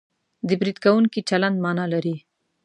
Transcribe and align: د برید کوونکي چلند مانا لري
د 0.47 0.49
برید 0.59 0.77
کوونکي 0.83 1.19
چلند 1.29 1.57
مانا 1.63 1.85
لري 1.93 2.15